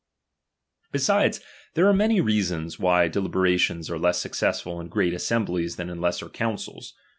[0.91, 1.41] Besides,
[1.75, 5.91] there are many reasons, why delibe rations are less successful in great assemblies than '■
[5.91, 6.95] in lesser councils.